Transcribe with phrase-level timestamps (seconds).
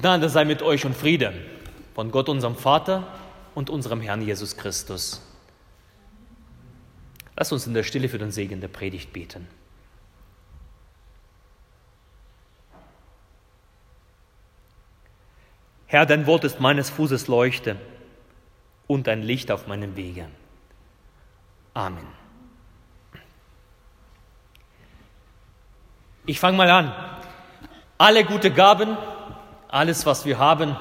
[0.00, 1.34] Gnade sei mit euch und Friede
[1.94, 3.06] von Gott, unserem Vater
[3.54, 5.20] und unserem Herrn Jesus Christus.
[7.36, 9.48] Lass uns in der Stille für den Segen der Predigt beten.
[15.86, 17.76] Herr, dein Wort ist meines Fußes Leuchte
[18.86, 20.28] und ein Licht auf meinem Wege.
[21.74, 22.06] Amen.
[26.26, 26.92] Ich fange mal an.
[27.96, 28.96] Alle gute Gaben
[29.68, 30.76] alles, was wir haben,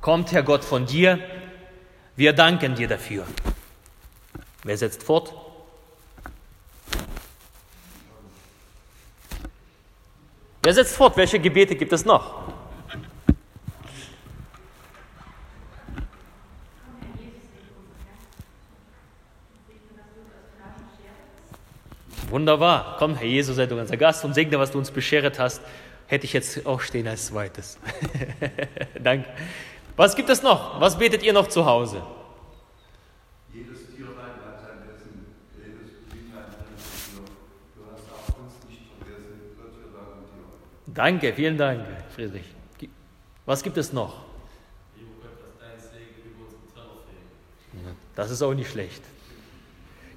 [0.00, 1.18] kommt, Herr Gott, von dir.
[2.16, 3.26] Wir danken dir dafür.
[4.62, 5.34] Wer setzt fort?
[10.62, 11.16] Wer setzt fort?
[11.16, 12.42] Welche Gebete gibt es noch?
[22.28, 22.96] Wunderbar.
[22.98, 25.60] Komm, Herr Jesus, sei du unser Gast und segne, was du uns beschert hast
[26.12, 27.78] hätte ich jetzt auch stehen als zweites.
[29.02, 29.26] Danke.
[29.96, 30.78] Was gibt es noch?
[30.78, 32.02] Was betet ihr noch zu Hause?
[33.50, 37.24] Jedes Tierlein hat sein Essen, jedes Blütlein hat sein
[37.74, 40.26] Du hast auch uns nicht vergessen, Gott, wir danken
[40.86, 40.92] dir.
[40.94, 41.80] Danke, vielen Dank,
[42.14, 42.44] Friedrich.
[43.46, 44.26] Was gibt es noch?
[48.14, 49.02] Das ist auch nicht schlecht.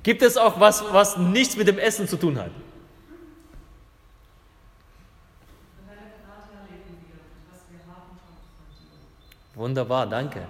[0.03, 2.51] Gibt es auch was, was nichts mit dem Essen zu tun hat?
[9.55, 10.41] Wunderbar, danke.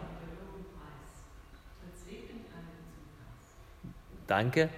[4.28, 4.70] Danke.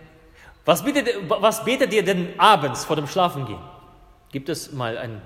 [0.65, 3.61] Was betet, was betet ihr denn abends vor dem Schlafengehen?
[4.31, 5.21] Gibt es mal ein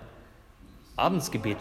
[0.95, 1.57] Abendsgebet?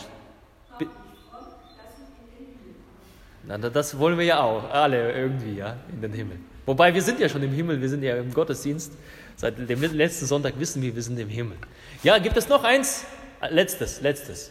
[3.44, 6.38] Na, das wollen wir ja auch, alle irgendwie, ja, in den Himmel.
[6.66, 8.92] Wobei wir sind ja schon im Himmel, wir sind ja im Gottesdienst.
[9.36, 11.56] Seit dem letzten Sonntag wissen wir, wir sind im Himmel.
[12.02, 13.06] Ja, gibt es noch eins?
[13.48, 14.50] Letztes, letztes.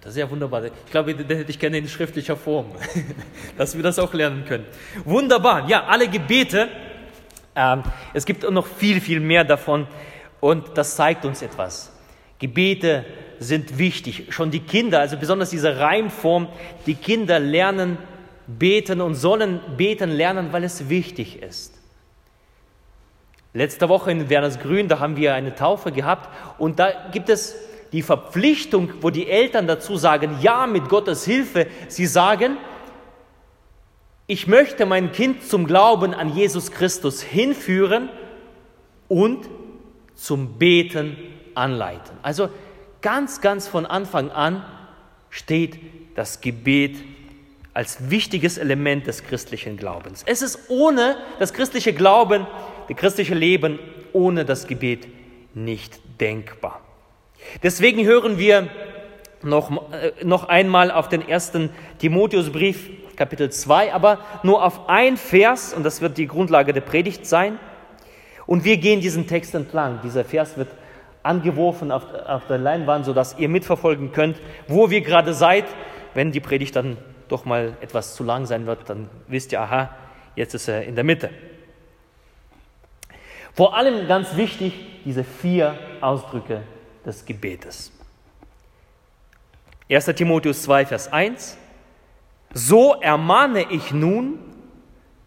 [0.00, 0.64] Das ist ja wunderbar.
[0.64, 2.66] Ich glaube, den hätte ich gerne in schriftlicher Form,
[3.58, 4.64] dass wir das auch lernen können.
[5.04, 5.68] Wunderbar.
[5.68, 6.68] Ja, alle Gebete.
[7.54, 7.82] Ähm,
[8.14, 9.86] es gibt noch viel, viel mehr davon
[10.40, 11.92] und das zeigt uns etwas.
[12.38, 13.04] Gebete
[13.38, 14.28] sind wichtig.
[14.30, 16.48] Schon die Kinder, also besonders diese Reimform,
[16.86, 17.98] die Kinder lernen
[18.58, 21.74] beten und sollen beten lernen, weil es wichtig ist.
[23.52, 26.28] Letzte Woche in Werners Grün, da haben wir eine Taufe gehabt
[26.58, 27.56] und da gibt es
[27.92, 32.56] die Verpflichtung, wo die Eltern dazu sagen, ja, mit Gottes Hilfe, sie sagen,
[34.26, 38.08] ich möchte mein Kind zum Glauben an Jesus Christus hinführen
[39.08, 39.48] und
[40.14, 41.16] zum Beten
[41.56, 42.16] anleiten.
[42.22, 42.48] Also
[43.02, 44.64] ganz, ganz von Anfang an
[45.30, 45.80] steht
[46.14, 46.96] das Gebet
[47.74, 50.22] als wichtiges Element des christlichen Glaubens.
[50.26, 52.46] Es ist ohne das christliche Glauben,
[52.88, 53.78] das christliche Leben
[54.12, 55.08] ohne das Gebet
[55.54, 56.80] nicht denkbar.
[57.62, 58.68] Deswegen hören wir
[59.42, 65.74] noch, äh, noch einmal auf den ersten Timotheusbrief, Kapitel 2, aber nur auf ein Vers,
[65.74, 67.58] und das wird die Grundlage der Predigt sein.
[68.46, 70.00] Und wir gehen diesen Text entlang.
[70.02, 70.68] Dieser Vers wird
[71.22, 75.66] angeworfen auf, auf der Leinwand, sodass ihr mitverfolgen könnt, wo wir gerade seid.
[76.14, 76.96] Wenn die Predigt dann
[77.28, 79.90] doch mal etwas zu lang sein wird, dann wisst ihr, aha,
[80.34, 81.30] jetzt ist er in der Mitte.
[83.52, 84.72] Vor allem ganz wichtig,
[85.04, 86.62] diese vier Ausdrücke
[87.04, 87.92] des Gebetes.
[89.88, 90.04] 1.
[90.06, 91.56] Timotheus 2, Vers 1.
[92.54, 94.38] So ermahne ich nun,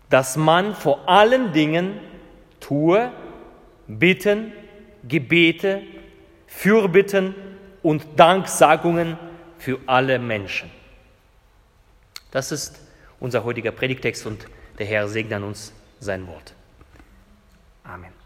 [0.09, 1.99] dass man vor allen Dingen
[2.59, 3.11] tue,
[3.87, 4.53] Bitten,
[5.07, 5.81] Gebete,
[6.47, 7.35] Fürbitten
[7.81, 9.17] und Danksagungen
[9.57, 10.69] für alle Menschen.
[12.31, 12.79] Das ist
[13.19, 14.47] unser heutiger Predigtext und
[14.79, 16.53] der Herr segne an uns sein Wort.
[17.83, 18.22] Amen.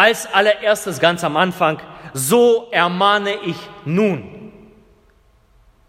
[0.00, 1.78] Als allererstes ganz am Anfang,
[2.14, 4.50] so ermahne ich nun.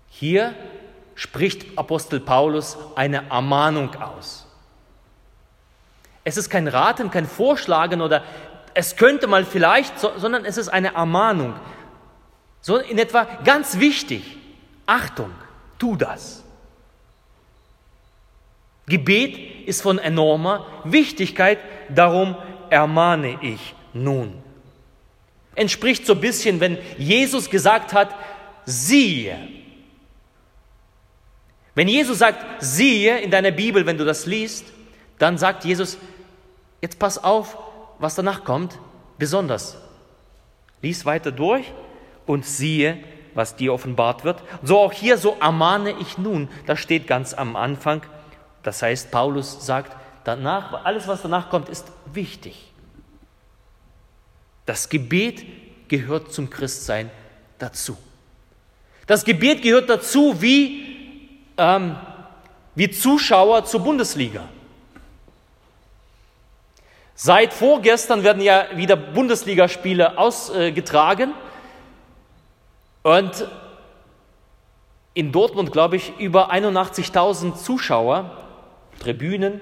[0.09, 0.53] Hier
[1.15, 4.45] spricht Apostel Paulus eine Ermahnung aus.
[6.25, 8.25] Es ist kein Raten, kein Vorschlagen oder
[8.73, 11.53] es könnte mal vielleicht, sondern es ist eine Ermahnung.
[12.59, 14.35] So in etwa ganz wichtig,
[14.87, 15.31] Achtung,
[15.79, 16.43] tu das.
[18.87, 22.35] Gebet ist von enormer Wichtigkeit, darum
[22.69, 24.33] ermahne ich nun.
[25.55, 28.15] Entspricht so ein bisschen, wenn Jesus gesagt hat,
[28.65, 29.37] siehe.
[31.75, 34.65] Wenn Jesus sagt, siehe in deiner Bibel, wenn du das liest,
[35.19, 35.97] dann sagt Jesus,
[36.81, 37.57] jetzt pass auf,
[37.99, 38.77] was danach kommt,
[39.17, 39.77] besonders.
[40.81, 41.71] Lies weiter durch
[42.25, 42.97] und siehe,
[43.33, 44.41] was dir offenbart wird.
[44.63, 46.49] So auch hier, so ermahne ich nun.
[46.65, 48.01] Das steht ganz am Anfang.
[48.63, 52.70] Das heißt, Paulus sagt, danach, alles, was danach kommt, ist wichtig.
[54.65, 55.45] Das Gebet
[55.87, 57.09] gehört zum Christsein
[57.59, 57.97] dazu.
[59.07, 60.85] Das Gebet gehört dazu wie,
[61.57, 61.95] ähm,
[62.75, 64.47] wie Zuschauer zur Bundesliga.
[67.15, 71.33] Seit vorgestern werden ja wieder Bundesligaspiele ausgetragen.
[73.03, 73.47] Und
[75.13, 78.37] in Dortmund, glaube ich, über 81.000 Zuschauer,
[78.99, 79.61] Tribünen,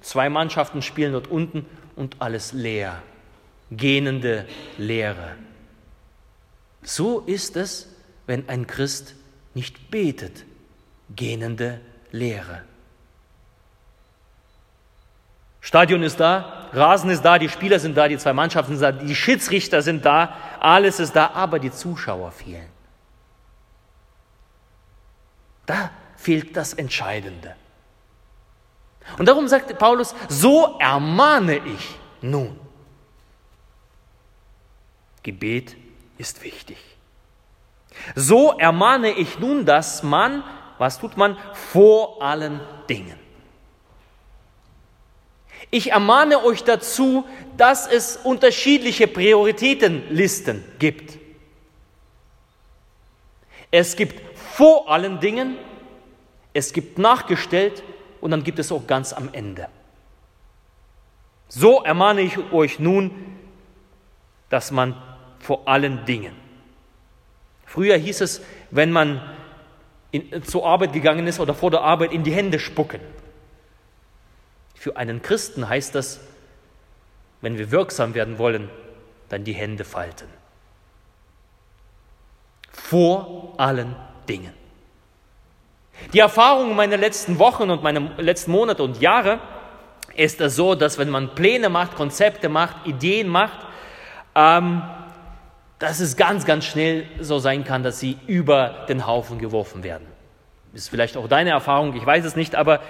[0.00, 3.02] zwei Mannschaften spielen dort unten und alles leer,
[3.70, 5.36] gähnende Leere.
[6.82, 7.88] So ist es,
[8.26, 9.14] wenn ein Christ
[9.54, 10.44] nicht betet,
[11.14, 11.80] gähnende
[12.10, 12.62] Leere.
[15.60, 18.92] Stadion ist da, Rasen ist da, die Spieler sind da, die zwei Mannschaften sind da,
[18.92, 22.68] die Schiedsrichter sind da, alles ist da, aber die Zuschauer fehlen.
[25.66, 27.54] Da fehlt das Entscheidende.
[29.18, 32.58] Und darum sagte Paulus, so ermahne ich nun.
[35.30, 35.76] Gebet
[36.18, 36.78] ist wichtig.
[38.14, 40.44] So ermahne ich nun, dass man,
[40.78, 43.28] was tut man, vor allen Dingen
[45.70, 47.24] ich ermahne euch dazu,
[47.56, 51.18] dass es unterschiedliche Prioritätenlisten gibt.
[53.70, 55.58] Es gibt vor allen Dingen,
[56.54, 57.82] es gibt nachgestellt
[58.20, 59.68] und dann gibt es auch ganz am Ende.
[61.48, 63.10] So ermahne ich euch nun,
[64.48, 64.96] dass man
[65.38, 66.34] vor allen Dingen.
[67.66, 69.20] Früher hieß es, wenn man
[70.10, 73.00] in, zur Arbeit gegangen ist oder vor der Arbeit in die Hände spucken.
[74.74, 76.20] Für einen Christen heißt das,
[77.40, 78.70] wenn wir wirksam werden wollen,
[79.28, 80.28] dann die Hände falten.
[82.72, 83.94] Vor allen
[84.28, 84.54] Dingen.
[86.12, 89.40] Die Erfahrung meiner letzten Wochen und meiner letzten Monate und Jahre
[90.14, 93.66] ist es so, dass wenn man Pläne macht, Konzepte macht, Ideen macht,
[94.34, 94.82] ähm,
[95.78, 100.06] dass es ganz, ganz schnell so sein kann, dass sie über den Haufen geworfen werden.
[100.72, 102.80] Ist vielleicht auch deine Erfahrung, ich weiß es nicht, aber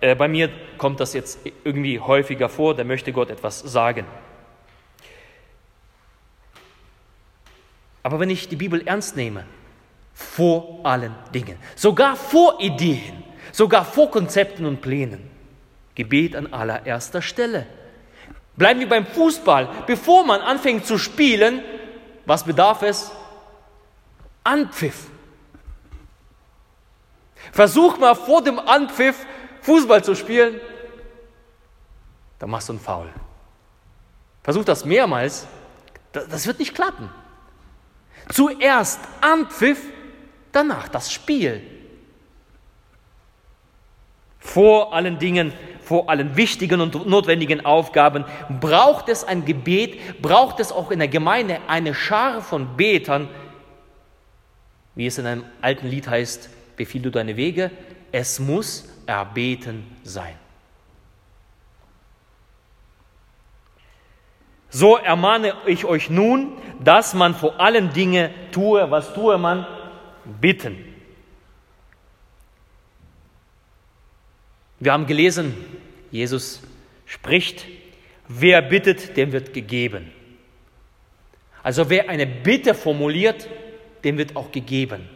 [0.00, 4.06] äh, bei mir kommt das jetzt irgendwie häufiger vor, da möchte Gott etwas sagen.
[8.02, 9.44] Aber wenn ich die Bibel ernst nehme,
[10.14, 15.28] vor allen Dingen, sogar vor Ideen, sogar vor Konzepten und Plänen,
[15.94, 17.66] Gebet an allererster Stelle.
[18.56, 19.68] Bleiben wir beim Fußball.
[19.86, 21.62] Bevor man anfängt zu spielen,
[22.26, 23.10] was bedarf es?
[24.44, 25.08] Anpfiff.
[27.52, 29.24] Versuch mal vor dem Anpfiff
[29.62, 30.60] Fußball zu spielen,
[32.38, 33.12] dann machst du einen Foul.
[34.42, 35.46] Versuch das mehrmals,
[36.12, 37.10] das wird nicht klappen.
[38.32, 39.80] Zuerst Anpfiff,
[40.52, 41.62] danach das Spiel.
[44.38, 45.52] Vor allen Dingen,
[45.86, 48.24] vor allen wichtigen und notwendigen Aufgaben
[48.60, 53.28] braucht es ein Gebet, braucht es auch in der Gemeinde eine Schar von Betern,
[54.96, 57.70] wie es in einem alten Lied heißt, befiehl du deine Wege.
[58.10, 60.34] Es muss erbeten sein.
[64.70, 66.52] So ermahne ich euch nun,
[66.82, 69.64] dass man vor allen Dingen tue, was tue man?
[70.40, 70.96] Bitten.
[74.78, 75.54] Wir haben gelesen,
[76.16, 76.62] Jesus
[77.04, 77.66] spricht,
[78.28, 80.10] wer bittet, dem wird gegeben.
[81.62, 83.48] Also wer eine Bitte formuliert,
[84.04, 85.08] dem wird auch gegeben.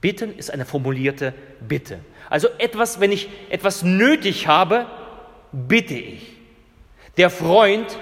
[0.00, 2.00] Bitten ist eine formulierte Bitte.
[2.28, 4.86] Also etwas, wenn ich etwas nötig habe,
[5.52, 6.32] bitte ich.
[7.16, 7.98] Der Freund,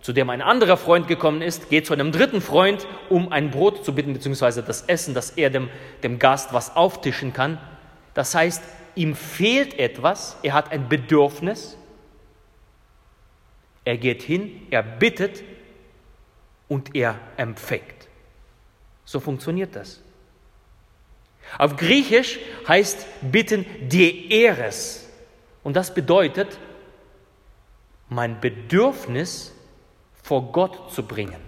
[0.00, 3.84] zu dem ein anderer Freund gekommen ist, geht zu einem dritten Freund, um ein Brot
[3.84, 5.70] zu bitten, beziehungsweise das Essen, dass er dem,
[6.02, 7.58] dem Gast was auftischen kann.
[8.12, 8.62] Das heißt,
[8.94, 11.76] ihm fehlt etwas, er hat ein Bedürfnis,
[13.84, 15.42] er geht hin, er bittet
[16.68, 18.08] und er empfängt.
[19.04, 20.00] So funktioniert das.
[21.58, 25.08] Auf Griechisch heißt bitten Eres.
[25.62, 26.58] Und das bedeutet,
[28.08, 29.52] mein Bedürfnis
[30.22, 31.40] vor Gott zu bringen.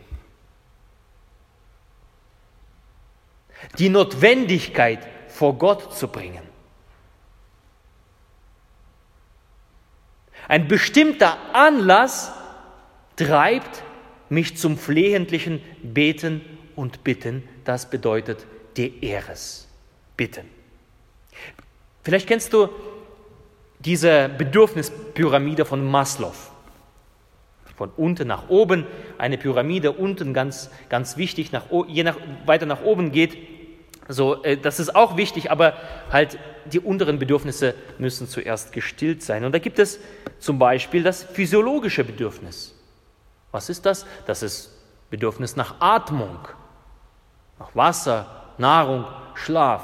[3.78, 6.45] Die Notwendigkeit vor Gott zu bringen.
[10.48, 12.32] Ein bestimmter Anlass
[13.16, 13.82] treibt
[14.28, 16.40] mich zum flehentlichen Beten
[16.74, 17.42] und Bitten.
[17.64, 18.46] Das bedeutet
[19.00, 19.66] Eres
[20.16, 20.46] bitten.
[22.02, 22.68] Vielleicht kennst du
[23.78, 26.34] diese Bedürfnispyramide von Maslow.
[27.74, 28.86] von unten nach oben,
[29.18, 33.36] eine Pyramide unten ganz, ganz wichtig, nach, je nach, weiter nach oben geht.
[34.08, 35.74] So, äh, das ist auch wichtig, aber
[36.10, 39.44] halt die unteren Bedürfnisse müssen zuerst gestillt sein.
[39.44, 40.00] Und da gibt es
[40.38, 42.74] zum Beispiel das physiologische Bedürfnis.
[43.52, 44.06] Was ist das?
[44.26, 44.76] Das ist
[45.10, 46.38] Bedürfnis nach Atmung,
[47.58, 49.82] nach Wasser, Nahrung, Schlaf.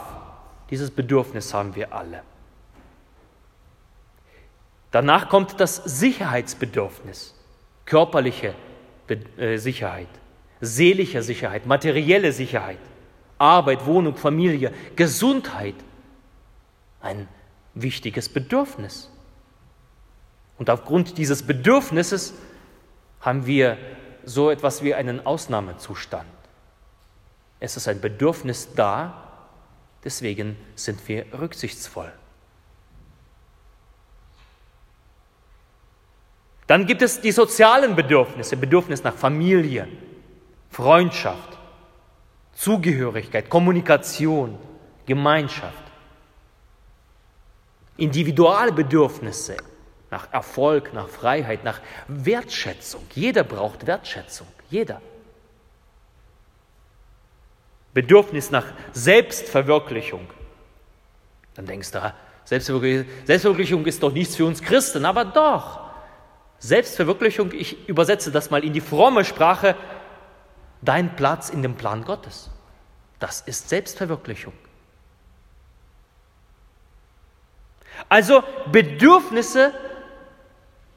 [0.70, 2.22] Dieses Bedürfnis haben wir alle.
[4.90, 7.34] Danach kommt das Sicherheitsbedürfnis,
[7.86, 8.54] körperliche
[9.38, 10.08] äh, Sicherheit,
[10.60, 12.78] seelische Sicherheit, materielle Sicherheit,
[13.42, 15.74] Arbeit, Wohnung, Familie, Gesundheit.
[17.00, 17.28] Ein
[17.74, 19.10] wichtiges Bedürfnis.
[20.58, 22.34] Und aufgrund dieses Bedürfnisses
[23.20, 23.78] haben wir
[24.24, 26.28] so etwas wie einen Ausnahmezustand.
[27.58, 29.28] Es ist ein Bedürfnis da,
[30.04, 32.12] deswegen sind wir rücksichtsvoll.
[36.68, 39.88] Dann gibt es die sozialen Bedürfnisse, Bedürfnis nach Familie,
[40.70, 41.58] Freundschaft,
[42.54, 44.58] Zugehörigkeit, Kommunikation,
[45.06, 45.82] Gemeinschaft.
[47.96, 49.56] Individualbedürfnisse
[50.10, 53.02] nach Erfolg, nach Freiheit, nach Wertschätzung.
[53.14, 55.00] Jeder braucht Wertschätzung, jeder.
[57.94, 60.26] Bedürfnis nach Selbstverwirklichung.
[61.54, 65.80] Dann denkst du, ah, Selbstverwirklichung ist doch nichts für uns Christen, aber doch.
[66.58, 69.76] Selbstverwirklichung, ich übersetze das mal in die fromme Sprache,
[70.82, 72.50] dein Platz in dem Plan Gottes.
[73.18, 74.52] Das ist Selbstverwirklichung.
[78.08, 79.72] Also Bedürfnisse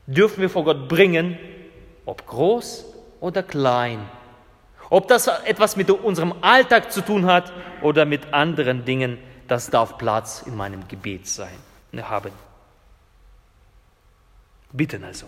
[0.08, 1.38] dürfen wir vor Gott bringen,
[2.06, 2.86] ob groß
[3.20, 4.10] oder klein.
[4.90, 7.52] Ob das etwas mit unserem Alltag zu tun hat
[7.82, 11.58] oder mit anderen Dingen, das darf Platz in meinem Gebet sein,
[12.02, 12.32] haben.
[14.72, 15.28] Bitten also.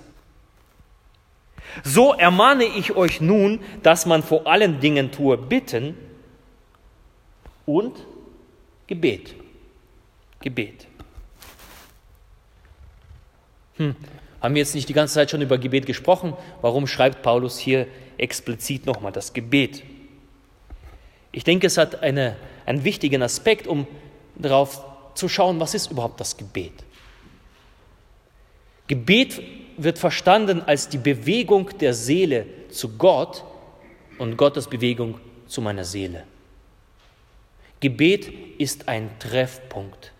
[1.83, 5.95] So ermahne ich euch nun, dass man vor allen Dingen tue Bitten
[7.65, 7.93] und
[8.87, 9.35] Gebet.
[10.41, 10.87] Gebet.
[13.75, 13.95] Hm,
[14.41, 16.33] haben wir jetzt nicht die ganze Zeit schon über Gebet gesprochen?
[16.61, 19.83] Warum schreibt Paulus hier explizit nochmal das Gebet?
[21.31, 23.85] Ich denke, es hat eine, einen wichtigen Aspekt, um
[24.35, 24.83] darauf
[25.15, 26.73] zu schauen, was ist überhaupt das Gebet.
[28.87, 29.41] Gebet
[29.77, 33.43] wird verstanden als die Bewegung der Seele zu Gott
[34.17, 36.23] und Gottes Bewegung zu meiner Seele.
[37.79, 40.11] Gebet ist ein Treffpunkt.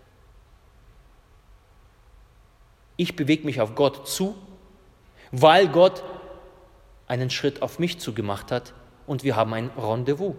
[2.96, 4.36] Ich bewege mich auf Gott zu,
[5.32, 6.02] weil Gott
[7.06, 8.74] einen Schritt auf mich zugemacht hat
[9.06, 10.34] und wir haben ein Rendezvous.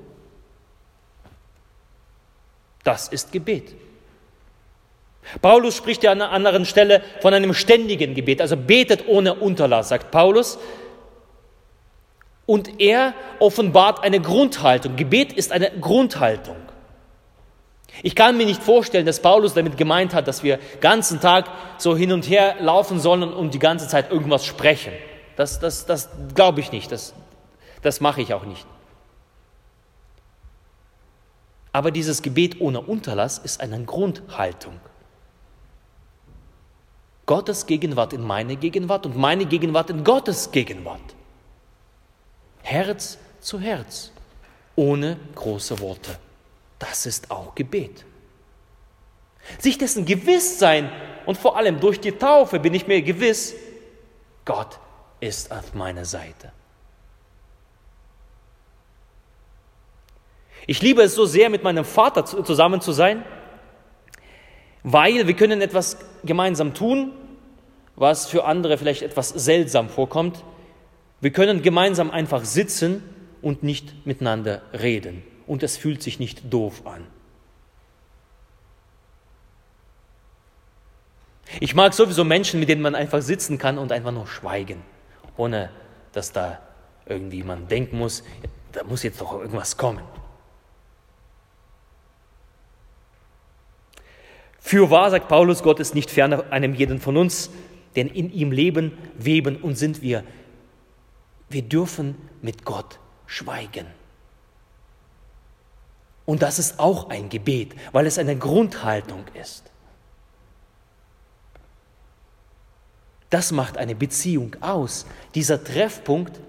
[2.84, 3.76] Das ist Gebet.
[5.42, 9.90] Paulus spricht ja an einer anderen Stelle von einem ständigen Gebet, also betet ohne Unterlass,
[9.90, 10.58] sagt Paulus.
[12.46, 14.96] Und er offenbart eine Grundhaltung.
[14.96, 16.56] Gebet ist eine Grundhaltung.
[18.02, 21.50] Ich kann mir nicht vorstellen, dass Paulus damit gemeint hat, dass wir den ganzen Tag
[21.78, 24.94] so hin und her laufen sollen und die ganze Zeit irgendwas sprechen.
[25.36, 26.92] Das, das, das glaube ich nicht.
[26.92, 27.14] Das,
[27.82, 28.66] das mache ich auch nicht.
[31.72, 34.80] Aber dieses Gebet ohne Unterlass ist eine Grundhaltung.
[37.30, 41.14] Gottes Gegenwart in meine Gegenwart und meine Gegenwart in Gottes Gegenwart.
[42.64, 44.12] Herz zu Herz,
[44.76, 46.18] ohne große Worte.
[46.80, 48.04] Das ist auch Gebet.
[49.60, 50.92] Sich dessen gewiss sein
[51.28, 53.54] und vor allem durch die Taufe bin ich mir gewiss,
[54.44, 54.80] Gott
[55.20, 56.52] ist auf meiner Seite.
[60.66, 63.24] Ich liebe es so sehr, mit meinem Vater zusammen zu sein,
[64.84, 67.12] weil wir können etwas gemeinsam tun,
[67.96, 70.44] was für andere vielleicht etwas seltsam vorkommt.
[71.22, 73.04] Wir können gemeinsam einfach sitzen
[73.42, 75.24] und nicht miteinander reden.
[75.48, 77.06] Und es fühlt sich nicht doof an.
[81.60, 84.82] Ich mag sowieso Menschen, mit denen man einfach sitzen kann und einfach nur schweigen,
[85.36, 85.70] ohne
[86.14, 86.60] dass da
[87.06, 88.24] irgendwie man denken muss,
[88.72, 90.04] da muss jetzt doch irgendwas kommen.
[94.70, 97.50] Für wahr sagt Paulus, Gott ist nicht fern einem jeden von uns,
[97.96, 100.24] denn in ihm leben, weben und sind wir.
[101.50, 103.88] Wir dürfen mit Gott schweigen.
[106.28, 109.72] Und das ist auch ein Gebet, weil es eine Grundhaltung ist.
[113.32, 116.40] Das macht eine Beziehung aus, dieser Treffpunkt.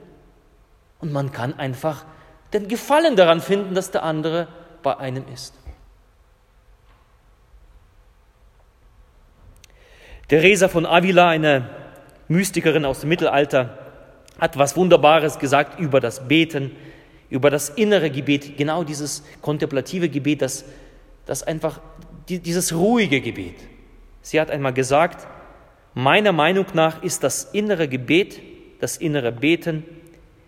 [0.98, 2.04] Und man kann einfach
[2.52, 4.46] den Gefallen daran finden, dass der andere
[4.82, 5.54] bei einem ist.
[10.30, 11.68] Theresa von Avila, eine
[12.28, 13.76] Mystikerin aus dem Mittelalter,
[14.38, 16.70] hat was Wunderbares gesagt über das Beten,
[17.30, 20.64] über das innere Gebet, genau dieses kontemplative Gebet, das,
[21.26, 21.80] das einfach
[22.28, 23.56] dieses ruhige Gebet.
[24.22, 25.26] Sie hat einmal gesagt,
[25.94, 28.40] meiner Meinung nach ist das innere Gebet,
[28.78, 29.82] das innere Beten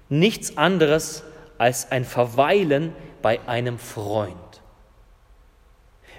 [0.09, 1.25] nichts anderes
[1.59, 4.63] als ein Verweilen bei einem Freund,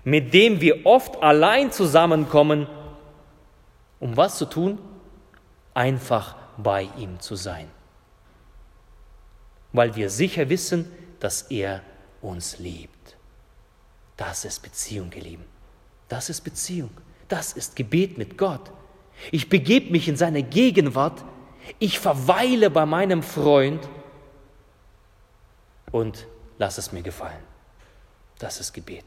[0.03, 2.67] mit dem wir oft allein zusammenkommen,
[4.03, 4.79] um was zu tun?
[5.73, 7.71] Einfach bei ihm zu sein,
[9.71, 10.91] weil wir sicher wissen,
[11.21, 11.81] dass er
[12.21, 13.15] uns liebt.
[14.17, 15.45] Das ist Beziehung, ihr Lieben.
[16.09, 16.91] Das ist Beziehung.
[17.29, 18.71] Das ist Gebet mit Gott.
[19.31, 21.23] Ich begebe mich in seine Gegenwart.
[21.79, 23.87] Ich verweile bei meinem Freund
[25.91, 27.43] und lass es mir gefallen.
[28.37, 29.05] Das ist Gebet.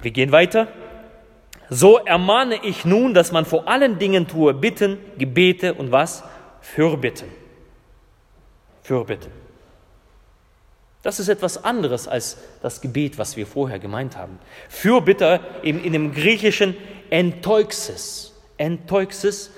[0.00, 0.66] Wir gehen weiter.
[1.70, 6.24] So ermahne ich nun, dass man vor allen Dingen tue Bitten, Gebete und was?
[6.60, 7.28] Fürbitten.
[8.82, 9.30] Fürbitten.
[11.02, 14.38] Das ist etwas anderes als das Gebet, was wir vorher gemeint haben.
[14.68, 16.76] Fürbitte in, in dem griechischen
[17.10, 18.34] Enteuxis.
[18.56, 19.50] Enteuxis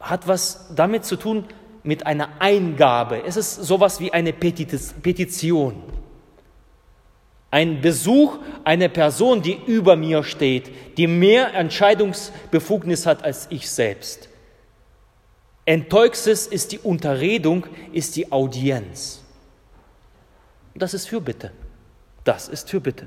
[0.00, 1.44] hat was damit zu tun
[1.82, 3.22] mit einer Eingabe.
[3.24, 5.82] Es ist sowas wie eine Petition.
[7.50, 14.28] Ein Besuch einer Person, die über mir steht, die mehr Entscheidungsbefugnis hat als ich selbst.
[15.64, 19.22] Enteuxis ist die Unterredung, ist die Audienz.
[20.74, 21.52] Das ist Fürbitte.
[22.24, 23.06] Das ist Fürbitte.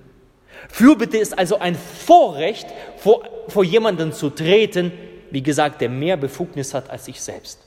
[0.70, 4.92] Fürbitte ist also ein Vorrecht, vor, vor jemanden zu treten,
[5.32, 7.60] wie gesagt, der mehr Befugnis hat als ich selbst.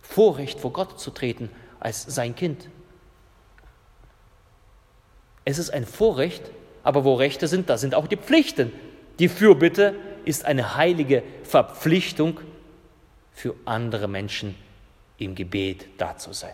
[0.00, 2.68] Vorrecht, vor Gott zu treten als sein Kind.
[5.48, 6.42] Es ist ein Vorrecht,
[6.82, 8.70] aber wo Rechte sind, da sind auch die Pflichten.
[9.18, 9.94] Die Fürbitte
[10.26, 12.38] ist eine heilige Verpflichtung
[13.32, 14.56] für andere Menschen
[15.16, 16.52] im Gebet da zu sein.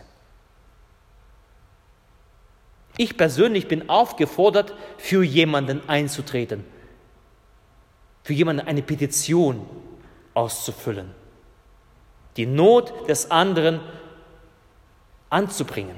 [2.95, 6.63] Ich persönlich bin aufgefordert, für jemanden einzutreten,
[8.23, 9.67] für jemanden eine Petition
[10.33, 11.11] auszufüllen,
[12.37, 13.81] die Not des anderen
[15.29, 15.97] anzubringen.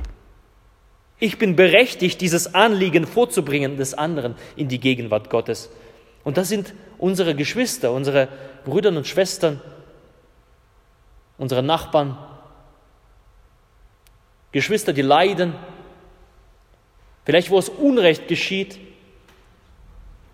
[1.20, 5.70] Ich bin berechtigt, dieses Anliegen vorzubringen des anderen in die Gegenwart Gottes.
[6.24, 8.28] Und das sind unsere Geschwister, unsere
[8.66, 9.62] Brüder und Schwestern,
[11.38, 12.18] unsere Nachbarn,
[14.52, 15.54] Geschwister, die leiden,
[17.26, 18.80] vielleicht wo es Unrecht geschieht.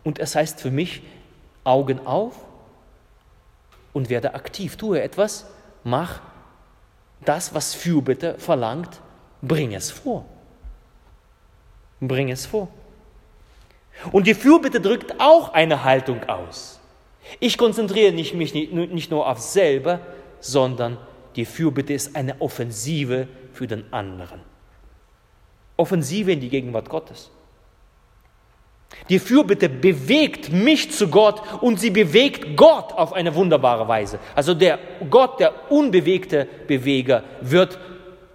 [0.04, 1.02] Und es heißt für mich,
[1.64, 2.36] Augen auf
[3.94, 5.48] und werde aktiv, tue etwas,
[5.86, 6.22] mach
[7.22, 9.00] das, was Fürbitte verlangt,
[9.42, 10.26] bring es vor
[12.08, 12.68] bring es vor.
[14.12, 16.80] Und die Fürbitte drückt auch eine Haltung aus.
[17.40, 20.00] Ich konzentriere mich nicht nur auf selber,
[20.40, 20.98] sondern
[21.36, 24.42] die Fürbitte ist eine Offensive für den anderen.
[25.78, 27.32] Offensive in die Gegenwart Gottes.
[29.10, 34.20] Die Fürbitte bewegt mich zu Gott und sie bewegt Gott auf eine wunderbare Weise.
[34.36, 34.78] Also der
[35.10, 37.80] Gott, der unbewegte Beweger, wird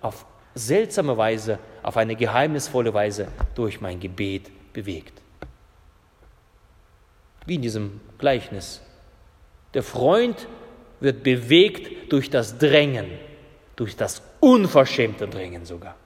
[0.00, 5.22] auf seltsame Weise auf eine geheimnisvolle Weise durch mein Gebet bewegt.
[7.46, 8.82] Wie in diesem Gleichnis.
[9.74, 10.46] Der Freund
[11.00, 13.06] wird bewegt durch das Drängen,
[13.76, 15.96] durch das unverschämte Drängen sogar.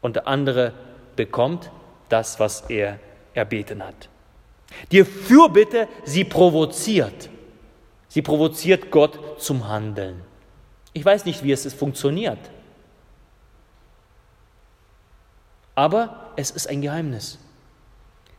[0.00, 0.72] Und der andere
[1.16, 1.70] bekommt
[2.08, 2.98] das, was er
[3.34, 4.08] erbeten hat.
[4.92, 7.30] Die Fürbitte, sie provoziert.
[8.08, 10.22] Sie provoziert Gott zum Handeln.
[10.92, 12.38] Ich weiß nicht, wie es funktioniert.
[15.76, 17.38] Aber es ist ein Geheimnis.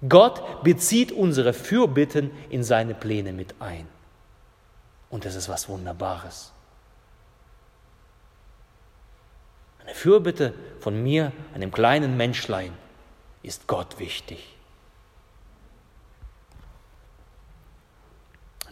[0.07, 3.87] Gott bezieht unsere Fürbitten in seine Pläne mit ein.
[5.09, 6.51] Und das ist was Wunderbares.
[9.81, 12.73] Eine Fürbitte von mir, einem kleinen Menschlein,
[13.41, 14.55] ist Gott wichtig.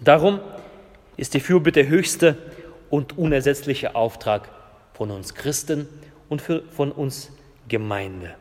[0.02, 0.42] Darum
[1.16, 2.38] ist die Fürbitte höchste
[2.90, 4.50] und unersetzliche Auftrag
[4.94, 5.88] von uns Christen
[6.30, 7.32] und von uns
[7.68, 8.36] Gemeinde.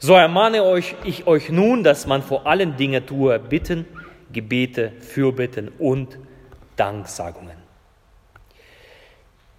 [0.00, 3.84] So ermahne euch, ich euch nun, dass man vor allen Dingen tue Bitten,
[4.32, 6.18] Gebete, Fürbitten und
[6.76, 7.56] Danksagungen.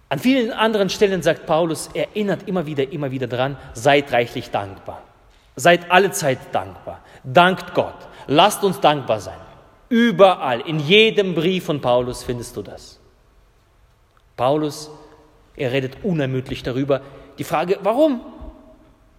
[0.08, 5.02] An vielen anderen Stellen sagt Paulus, erinnert immer wieder, immer wieder dran, seid reichlich dankbar.
[5.56, 7.04] Seid alle Zeit dankbar.
[7.22, 8.08] Dankt Gott.
[8.26, 9.38] Lasst uns dankbar sein.
[9.88, 12.98] Überall, in jedem Brief von Paulus findest du das.
[14.36, 14.90] Paulus,
[15.54, 17.02] er redet unermüdlich darüber.
[17.38, 18.20] Die Frage, warum?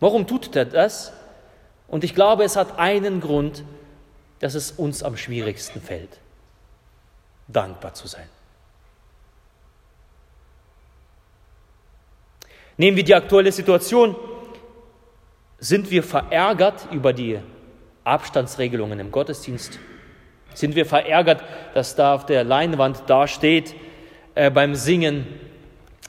[0.02, 1.14] Warum tut er das?
[1.88, 3.64] Und ich glaube, es hat einen Grund,
[4.40, 6.18] dass es uns am schwierigsten fällt,
[7.48, 8.28] dankbar zu sein.
[12.78, 14.16] Nehmen wir die aktuelle Situation.
[15.60, 17.38] Sind wir verärgert über die
[18.04, 19.78] Abstandsregelungen im Gottesdienst?
[20.56, 21.44] Sind wir verärgert,
[21.76, 23.76] dass da auf der Leinwand da steht
[24.34, 25.28] äh, beim Singen,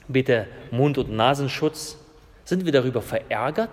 [0.09, 2.02] bitte Mund- und Nasenschutz?
[2.45, 3.71] Sind wir darüber verärgert?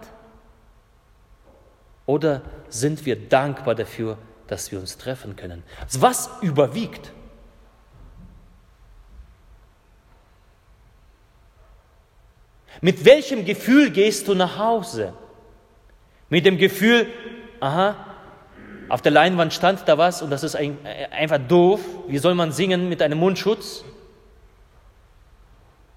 [2.05, 5.63] Oder sind wir dankbar dafür, dass wir uns treffen können?
[5.93, 7.12] Was überwiegt?
[12.82, 15.13] Mit welchem Gefühl gehst du nach Hause?
[16.29, 17.08] Mit dem Gefühl,
[17.60, 17.95] aha,
[18.88, 21.82] auf der Leinwand stand da was und das ist ein, äh, einfach doof.
[22.08, 23.84] Wie soll man singen mit einem Mundschutz?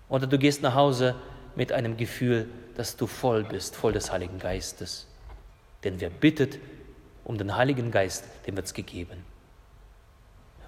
[0.08, 1.14] Oder du gehst nach Hause
[1.56, 5.06] mit einem Gefühl, dass du voll bist, voll des Heiligen Geistes.
[5.84, 6.58] Denn wer bittet
[7.24, 9.24] um den Heiligen Geist, dem wird es gegeben.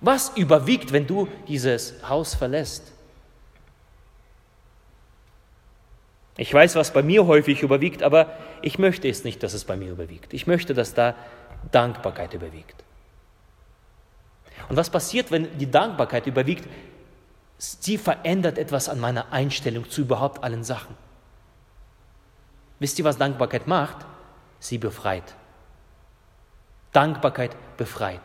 [0.01, 2.93] Was überwiegt, wenn du dieses Haus verlässt?
[6.37, 9.77] Ich weiß, was bei mir häufig überwiegt, aber ich möchte es nicht, dass es bei
[9.77, 10.35] mir überwiegt.
[10.35, 11.14] Ich möchte, dass da
[11.71, 12.83] Dankbarkeit überwiegt.
[14.69, 16.69] Und was passiert, wenn die Dankbarkeit überwiegt?
[17.59, 20.97] Sie verändert etwas an meiner Einstellung zu überhaupt allen Sachen.
[22.85, 24.05] Wisst ihr, was Dankbarkeit macht?
[24.59, 25.35] Sie befreit.
[26.92, 28.20] Dankbarkeit befreit.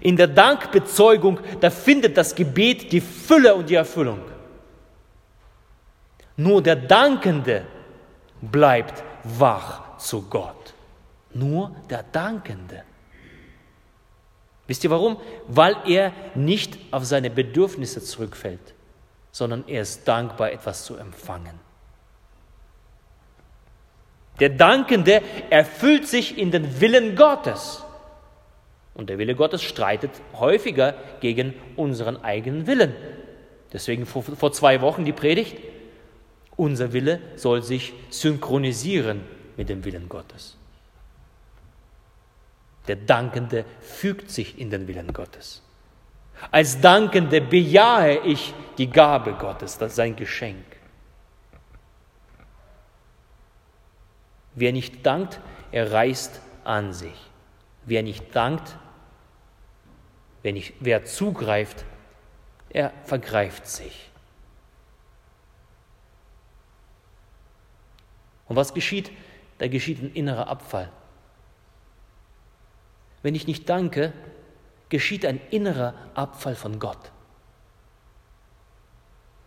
[0.00, 4.22] In der Dankbezeugung, da findet das Gebet die Fülle und die Erfüllung.
[6.38, 7.66] Nur der Dankende
[8.40, 10.72] bleibt wach zu Gott.
[11.34, 12.84] Nur der Dankende.
[14.66, 15.18] Wisst ihr warum?
[15.46, 18.72] Weil er nicht auf seine Bedürfnisse zurückfällt,
[19.30, 21.71] sondern er ist dankbar, etwas zu empfangen.
[24.40, 27.84] Der Dankende erfüllt sich in den Willen Gottes.
[28.94, 32.94] Und der Wille Gottes streitet häufiger gegen unseren eigenen Willen.
[33.72, 35.56] Deswegen vor, vor zwei Wochen die Predigt.
[36.56, 39.22] Unser Wille soll sich synchronisieren
[39.56, 40.56] mit dem Willen Gottes.
[42.88, 45.62] Der Dankende fügt sich in den Willen Gottes.
[46.50, 50.64] Als Dankende bejahe ich die Gabe Gottes, das sein Geschenk.
[54.54, 57.30] Wer nicht dankt, er reißt an sich.
[57.84, 58.76] Wer nicht dankt,
[60.42, 61.84] wer, nicht, wer zugreift,
[62.70, 64.10] er vergreift sich.
[68.48, 69.10] Und was geschieht?
[69.58, 70.90] Da geschieht ein innerer Abfall.
[73.22, 74.12] Wenn ich nicht danke,
[74.88, 77.12] geschieht ein innerer Abfall von Gott.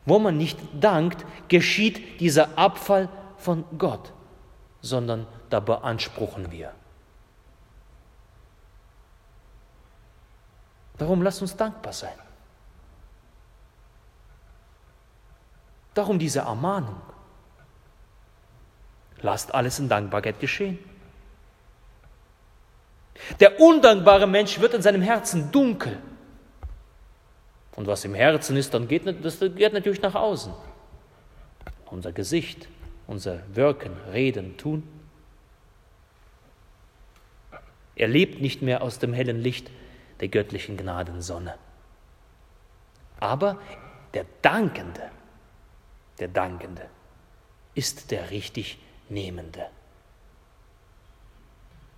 [0.05, 4.13] Wo man nicht dankt, geschieht dieser Abfall von Gott
[4.85, 6.71] sondern da beanspruchen wir.
[10.97, 12.17] Darum lasst uns dankbar sein.
[15.93, 17.01] Darum diese Ermahnung.
[19.21, 20.77] Lasst alles in Dankbarkeit geschehen.
[23.39, 25.97] Der undankbare Mensch wird in seinem Herzen dunkel.
[27.75, 30.53] Und was im Herzen ist, dann geht das geht natürlich nach außen.
[31.87, 32.67] Unser Gesicht,
[33.07, 34.83] unser Wirken, Reden, Tun.
[37.95, 39.71] Er lebt nicht mehr aus dem hellen Licht
[40.19, 41.55] der göttlichen Gnadensonne.
[43.19, 43.59] Aber
[44.13, 45.11] der Dankende,
[46.19, 46.89] der Dankende
[47.73, 49.67] ist der richtig Nehmende,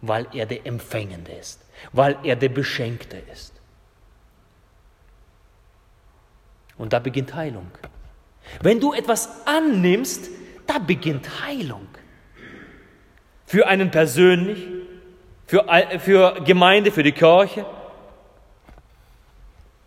[0.01, 3.53] weil er der Empfängende ist, weil er der Beschenkte ist.
[6.77, 7.71] Und da beginnt Heilung.
[8.61, 10.29] Wenn du etwas annimmst,
[10.67, 11.87] da beginnt Heilung.
[13.45, 14.67] Für einen persönlich,
[15.45, 15.65] für,
[15.99, 17.65] für Gemeinde, für die Kirche.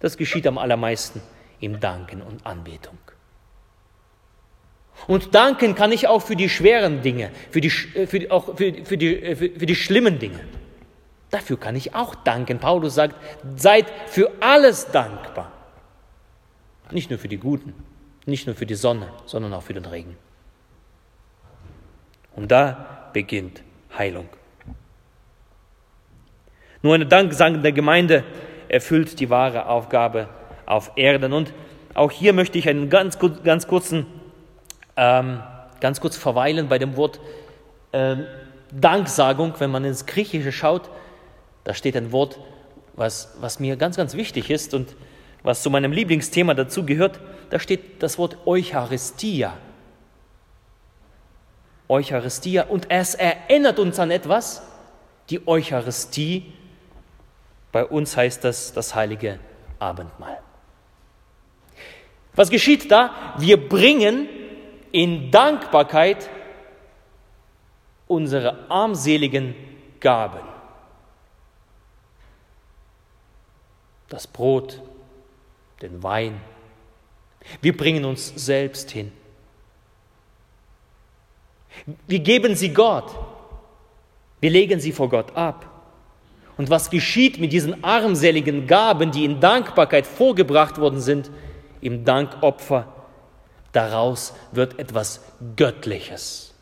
[0.01, 1.21] Das geschieht am allermeisten
[1.61, 2.99] im Danken und Anbetung.
[5.07, 8.85] Und danken kann ich auch für die schweren Dinge, für die, äh, für auch für,
[8.85, 10.40] für, die, äh, für, für die schlimmen Dinge.
[11.31, 12.59] Dafür kann ich auch danken.
[12.59, 13.14] Paulus sagt,
[13.57, 15.53] seid für alles dankbar.
[16.90, 17.73] Nicht nur für die Guten,
[18.27, 20.16] nicht nur für die Sonne, sondern auch für den Regen.
[22.37, 23.62] Und da beginnt
[23.97, 24.29] Heilung.
[26.83, 28.25] Nur eine danksagende Gemeinde
[28.69, 30.29] erfüllt die wahre Aufgabe
[30.64, 31.33] auf Erden.
[31.33, 31.53] Und
[31.95, 34.07] auch hier möchte ich einen ganz, ganz kurzen,
[34.97, 35.40] ähm,
[35.81, 37.21] ganz kurz verweilen bei dem Wort
[37.93, 38.25] ähm,
[38.73, 39.55] Danksagung.
[39.59, 40.88] Wenn man ins Griechische schaut,
[41.64, 42.38] da steht ein Wort,
[42.95, 44.95] was, was mir ganz, ganz wichtig ist und
[45.43, 47.21] was zu meinem Lieblingsthema dazu gehört.
[47.51, 49.55] Da steht das Wort Eucharistia.
[51.90, 54.62] Eucharistia und es erinnert uns an etwas,
[55.29, 56.53] die Eucharistie.
[57.72, 59.40] Bei uns heißt das das heilige
[59.79, 60.40] Abendmahl.
[62.35, 63.35] Was geschieht da?
[63.38, 64.29] Wir bringen
[64.92, 66.31] in Dankbarkeit
[68.07, 69.55] unsere armseligen
[69.98, 70.46] Gaben.
[74.09, 74.81] Das Brot,
[75.83, 76.40] den Wein.
[77.61, 79.12] Wir bringen uns selbst hin.
[82.07, 83.11] Wir geben sie Gott.
[84.41, 85.67] Wir legen sie vor Gott ab.
[86.57, 91.31] Und was geschieht mit diesen armseligen Gaben, die in Dankbarkeit vorgebracht worden sind,
[91.81, 92.87] im Dankopfer?
[93.73, 95.23] Daraus wird etwas
[95.57, 96.55] Göttliches.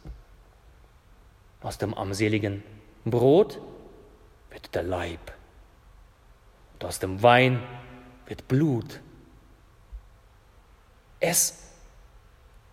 [1.61, 2.63] Aus dem armseligen
[3.05, 3.61] Brot
[4.51, 5.33] wird der Leib.
[6.75, 7.61] Und aus dem Wein
[8.27, 9.01] wird Blut.
[11.19, 11.68] Es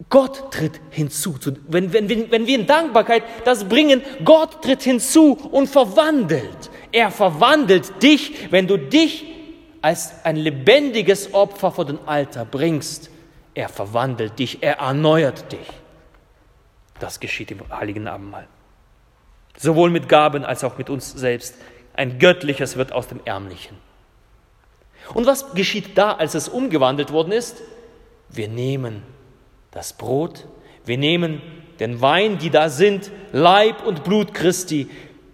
[0.09, 1.37] Gott tritt hinzu.
[1.67, 6.69] Wenn, wenn, wenn wir in Dankbarkeit das bringen, Gott tritt hinzu und verwandelt.
[6.91, 9.25] Er verwandelt dich, wenn du dich
[9.81, 13.09] als ein lebendiges Opfer vor den Alter bringst.
[13.53, 15.67] Er verwandelt dich, er erneuert dich.
[16.99, 18.47] Das geschieht im Heiligen Abendmahl.
[19.57, 21.55] Sowohl mit Gaben als auch mit uns selbst.
[21.93, 23.77] Ein göttliches wird aus dem Ärmlichen.
[25.13, 27.61] Und was geschieht da, als es umgewandelt worden ist?
[28.29, 29.03] Wir nehmen
[29.75, 30.47] das Brot,
[30.85, 31.41] wir nehmen
[31.79, 34.89] den Wein, die da sind, Leib und Blut Christi.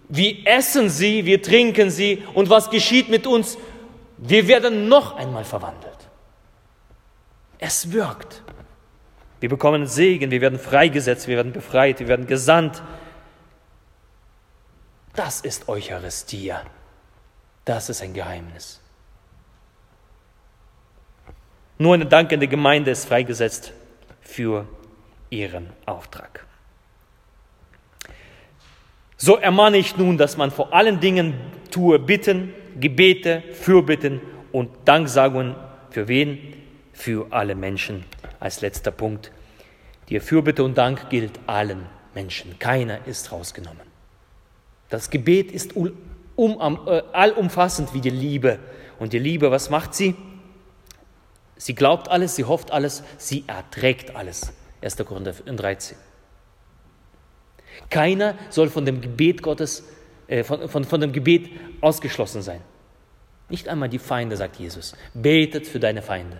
[0.08, 3.56] Wir essen sie, wir trinken sie und was geschieht mit uns?
[4.18, 5.96] Wir werden noch einmal verwandelt.
[7.58, 8.42] Es wirkt.
[9.38, 12.82] Wir bekommen Segen, wir werden freigesetzt, wir werden befreit, wir werden gesandt.
[15.14, 16.62] Das ist Eucharistia.
[17.64, 18.80] Das ist ein Geheimnis.
[21.78, 23.72] Nur eine dankende Gemeinde ist freigesetzt
[24.32, 24.66] für
[25.28, 26.46] ihren Auftrag.
[29.18, 31.34] So ermahne ich nun, dass man vor allen Dingen
[31.70, 35.54] tue Bitten, Gebete, Fürbitten und Danksagungen
[35.90, 36.54] für wen?
[36.94, 38.04] Für alle Menschen.
[38.40, 39.30] Als letzter Punkt.
[40.08, 42.58] Die Fürbitte und Dank gilt allen Menschen.
[42.58, 43.86] Keiner ist rausgenommen.
[44.88, 48.58] Das Gebet ist um, äh, allumfassend wie die Liebe.
[48.98, 50.14] Und die Liebe, was macht sie?
[51.62, 54.52] Sie glaubt alles, sie hofft alles, sie erträgt alles.
[54.80, 54.96] 1.
[54.96, 55.96] Korinther 13.
[57.88, 59.84] Keiner soll von dem Gebet Gottes,
[60.26, 62.62] äh, von, von, von dem Gebet ausgeschlossen sein.
[63.48, 64.96] Nicht einmal die Feinde, sagt Jesus.
[65.14, 66.38] Betet für deine Feinde.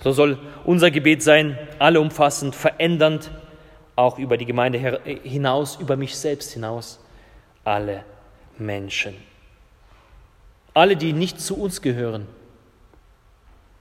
[0.00, 3.30] So soll unser Gebet sein, alleumfassend, verändernd,
[3.96, 7.00] auch über die Gemeinde hinaus, über mich selbst hinaus,
[7.64, 8.04] alle
[8.58, 9.14] Menschen
[10.74, 12.26] alle, die nicht zu uns gehören,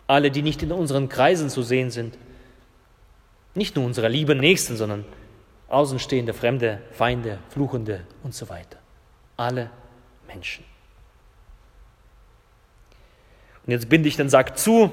[0.08, 2.18] alle, die nicht in unseren Kreisen zu sehen sind,
[3.56, 5.06] nicht nur unsere lieben Nächsten, sondern
[5.68, 8.78] außenstehende, Fremde, Feinde, Fluchende und so weiter.
[9.36, 9.70] Alle
[10.28, 10.64] Menschen.
[13.66, 14.92] Und jetzt binde ich den Sack zu.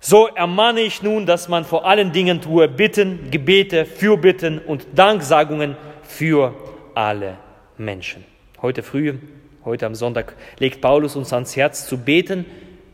[0.00, 5.76] So ermahne ich nun, dass man vor allen Dingen tue Bitten, Gebete, Fürbitten und Danksagungen
[6.02, 6.54] für
[6.94, 7.36] alle
[7.76, 8.24] Menschen.
[8.62, 9.18] Heute früh
[9.64, 12.46] Heute am Sonntag legt Paulus uns ans Herz zu beten.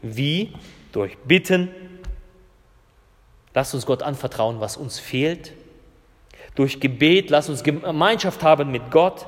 [0.03, 0.53] Wie?
[0.93, 1.69] Durch Bitten.
[3.53, 5.53] Lass uns Gott anvertrauen, was uns fehlt.
[6.55, 9.27] Durch Gebet, lass uns Gemeinschaft haben mit Gott.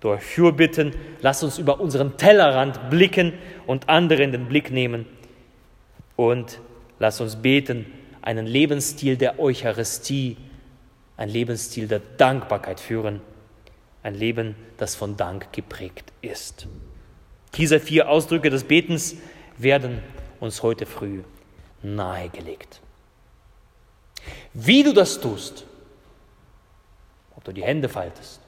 [0.00, 3.32] Durch Fürbitten, lass uns über unseren Tellerrand blicken
[3.66, 5.06] und andere in den Blick nehmen.
[6.16, 6.58] Und
[6.98, 7.86] lass uns beten,
[8.20, 10.36] einen Lebensstil der Eucharistie,
[11.16, 13.20] ein Lebensstil der Dankbarkeit führen
[14.02, 16.66] ein Leben, das von Dank geprägt ist.
[17.54, 19.16] Diese vier Ausdrücke des Betens
[19.58, 20.02] werden
[20.40, 21.22] uns heute früh
[21.82, 22.80] nahegelegt.
[24.52, 25.66] Wie du das tust,
[27.36, 28.40] ob du die Hände faltest,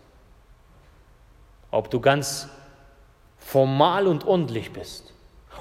[1.70, 2.48] ob du ganz
[3.38, 5.12] formal und ordentlich bist,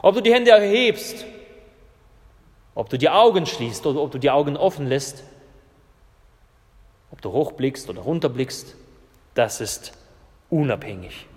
[0.01, 1.25] ob du die Hände erhebst,
[2.75, 5.23] ob du die Augen schließt oder ob du die Augen offen lässt,
[7.12, 8.75] ob du hochblickst oder runterblickst,
[9.34, 9.93] das ist
[10.50, 11.28] unabhängig.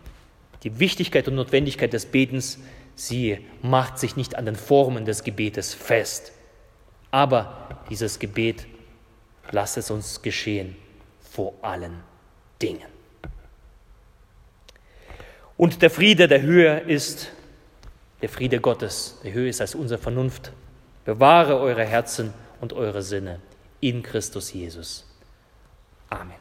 [0.63, 2.59] Die Wichtigkeit und Notwendigkeit des Betens,
[2.95, 6.33] sie macht sich nicht an den Formen des Gebetes fest.
[7.11, 8.67] Aber dieses Gebet,
[9.51, 10.77] lass es uns geschehen
[11.31, 12.03] vor allen
[12.61, 12.89] Dingen.
[15.57, 17.31] Und der Friede, der höher ist,
[18.21, 20.53] der Friede Gottes, der höher ist als unsere Vernunft,
[21.05, 23.41] bewahre eure Herzen und eure Sinne
[23.81, 25.07] in Christus Jesus.
[26.11, 26.37] Amen.